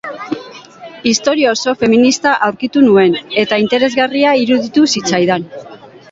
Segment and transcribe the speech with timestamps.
[1.09, 5.47] Istorio oso feminista aurkitu nuen, eta interesgarria iruditu zitzaidan.